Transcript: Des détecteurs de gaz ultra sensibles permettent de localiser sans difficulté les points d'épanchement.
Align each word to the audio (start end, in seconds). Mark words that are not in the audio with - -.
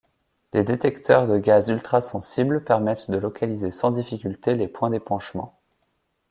Des 0.53 0.63
détecteurs 0.63 1.27
de 1.27 1.37
gaz 1.37 1.69
ultra 1.69 2.01
sensibles 2.01 2.63
permettent 2.63 3.11
de 3.11 3.17
localiser 3.17 3.69
sans 3.69 3.91
difficulté 3.91 4.55
les 4.55 4.67
points 4.67 4.89
d'épanchement. 4.89 5.53